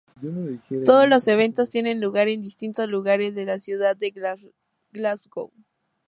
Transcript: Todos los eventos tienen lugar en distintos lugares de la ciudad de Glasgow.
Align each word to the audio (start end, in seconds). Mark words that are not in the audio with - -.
Todos 0.83 1.07
los 1.07 1.27
eventos 1.27 1.69
tienen 1.69 2.01
lugar 2.01 2.27
en 2.27 2.39
distintos 2.41 2.89
lugares 2.89 3.35
de 3.35 3.45
la 3.45 3.59
ciudad 3.59 3.95
de 3.95 4.11
Glasgow. 4.91 5.51